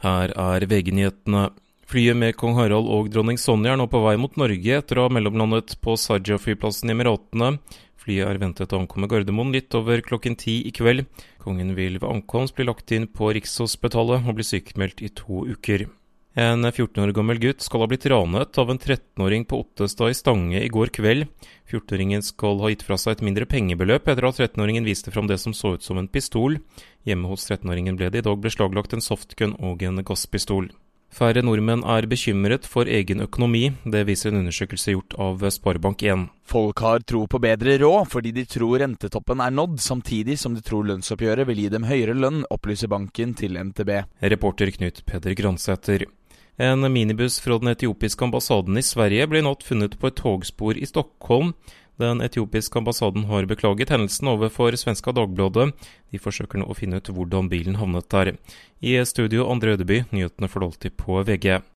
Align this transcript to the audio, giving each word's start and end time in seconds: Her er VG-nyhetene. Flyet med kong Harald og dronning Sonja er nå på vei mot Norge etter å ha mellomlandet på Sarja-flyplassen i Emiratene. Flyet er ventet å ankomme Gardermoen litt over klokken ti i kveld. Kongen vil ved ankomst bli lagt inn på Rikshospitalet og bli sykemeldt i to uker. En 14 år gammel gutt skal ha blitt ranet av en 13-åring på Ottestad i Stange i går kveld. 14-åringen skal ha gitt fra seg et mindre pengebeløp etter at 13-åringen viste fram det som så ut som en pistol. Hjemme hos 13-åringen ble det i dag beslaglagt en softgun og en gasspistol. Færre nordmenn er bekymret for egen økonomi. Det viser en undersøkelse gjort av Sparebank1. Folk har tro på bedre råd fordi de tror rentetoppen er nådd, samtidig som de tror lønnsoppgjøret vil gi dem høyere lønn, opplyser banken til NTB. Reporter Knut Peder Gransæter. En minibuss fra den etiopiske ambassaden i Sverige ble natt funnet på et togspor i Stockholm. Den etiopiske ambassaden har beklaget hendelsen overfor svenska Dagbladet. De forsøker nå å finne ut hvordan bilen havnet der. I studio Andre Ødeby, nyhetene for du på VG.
Her 0.00 0.32
er 0.32 0.64
VG-nyhetene. 0.64 1.50
Flyet 1.90 2.16
med 2.16 2.36
kong 2.38 2.54
Harald 2.56 2.88
og 2.88 3.10
dronning 3.12 3.36
Sonja 3.40 3.74
er 3.74 3.80
nå 3.80 3.88
på 3.90 4.00
vei 4.04 4.14
mot 4.20 4.36
Norge 4.40 4.76
etter 4.78 5.00
å 5.00 5.08
ha 5.08 5.12
mellomlandet 5.12 5.74
på 5.84 5.96
Sarja-flyplassen 5.98 6.88
i 6.88 6.94
Emiratene. 6.94 7.56
Flyet 8.00 8.30
er 8.30 8.40
ventet 8.40 8.72
å 8.72 8.80
ankomme 8.80 9.10
Gardermoen 9.10 9.52
litt 9.52 9.74
over 9.76 10.00
klokken 10.06 10.38
ti 10.40 10.60
i 10.64 10.72
kveld. 10.72 11.04
Kongen 11.42 11.74
vil 11.76 11.98
ved 11.98 12.08
ankomst 12.08 12.56
bli 12.56 12.68
lagt 12.70 12.94
inn 12.96 13.10
på 13.12 13.28
Rikshospitalet 13.36 14.24
og 14.24 14.38
bli 14.38 14.46
sykemeldt 14.46 15.04
i 15.04 15.12
to 15.12 15.44
uker. 15.50 15.90
En 16.38 16.62
14 16.62 17.02
år 17.02 17.10
gammel 17.10 17.40
gutt 17.42 17.64
skal 17.64 17.82
ha 17.82 17.88
blitt 17.90 18.06
ranet 18.06 18.58
av 18.58 18.68
en 18.70 18.78
13-åring 18.78 19.44
på 19.50 19.58
Ottestad 19.64 20.12
i 20.12 20.14
Stange 20.14 20.60
i 20.62 20.68
går 20.70 20.92
kveld. 20.94 21.26
14-åringen 21.66 22.22
skal 22.22 22.60
ha 22.62 22.70
gitt 22.70 22.84
fra 22.86 22.98
seg 22.98 23.16
et 23.16 23.24
mindre 23.26 23.48
pengebeløp 23.50 24.06
etter 24.06 24.28
at 24.28 24.38
13-åringen 24.38 24.86
viste 24.86 25.10
fram 25.10 25.26
det 25.26 25.40
som 25.42 25.56
så 25.56 25.74
ut 25.74 25.82
som 25.82 25.98
en 25.98 26.08
pistol. 26.08 26.60
Hjemme 27.02 27.32
hos 27.32 27.48
13-åringen 27.50 27.98
ble 27.98 28.12
det 28.14 28.22
i 28.22 28.28
dag 28.28 28.38
beslaglagt 28.38 28.94
en 28.94 29.02
softgun 29.02 29.56
og 29.58 29.82
en 29.82 30.04
gasspistol. 30.06 30.70
Færre 31.10 31.42
nordmenn 31.42 31.82
er 31.82 32.06
bekymret 32.06 32.68
for 32.70 32.86
egen 32.86 33.24
økonomi. 33.24 33.64
Det 33.82 34.04
viser 34.06 34.30
en 34.30 34.44
undersøkelse 34.44 34.94
gjort 34.94 35.16
av 35.18 35.42
Sparebank1. 35.42 36.28
Folk 36.46 36.84
har 36.86 37.02
tro 37.02 37.24
på 37.26 37.40
bedre 37.42 37.74
råd 37.82 38.06
fordi 38.12 38.30
de 38.36 38.46
tror 38.46 38.78
rentetoppen 38.84 39.42
er 39.42 39.50
nådd, 39.50 39.80
samtidig 39.82 40.38
som 40.38 40.54
de 40.54 40.62
tror 40.62 40.86
lønnsoppgjøret 40.86 41.50
vil 41.50 41.64
gi 41.64 41.68
dem 41.74 41.90
høyere 41.90 42.14
lønn, 42.14 42.44
opplyser 42.54 42.94
banken 42.94 43.34
til 43.34 43.58
NTB. 43.58 43.96
Reporter 44.30 44.70
Knut 44.78 45.02
Peder 45.10 45.34
Gransæter. 45.34 46.06
En 46.60 46.92
minibuss 46.92 47.40
fra 47.40 47.56
den 47.58 47.68
etiopiske 47.68 48.24
ambassaden 48.24 48.76
i 48.76 48.82
Sverige 48.84 49.24
ble 49.32 49.40
natt 49.46 49.62
funnet 49.64 49.94
på 49.96 50.10
et 50.10 50.18
togspor 50.18 50.76
i 50.76 50.84
Stockholm. 50.84 51.54
Den 51.96 52.20
etiopiske 52.20 52.76
ambassaden 52.76 53.24
har 53.30 53.48
beklaget 53.48 53.88
hendelsen 53.88 54.28
overfor 54.28 54.76
svenska 54.76 55.14
Dagbladet. 55.16 55.70
De 56.12 56.20
forsøker 56.20 56.60
nå 56.60 56.68
å 56.68 56.76
finne 56.76 57.00
ut 57.00 57.08
hvordan 57.16 57.48
bilen 57.48 57.80
havnet 57.80 58.10
der. 58.12 58.34
I 58.84 58.98
studio 59.08 59.48
Andre 59.48 59.78
Ødeby, 59.78 60.02
nyhetene 60.12 60.52
for 60.52 60.68
du 60.68 60.90
på 61.00 61.22
VG. 61.24 61.62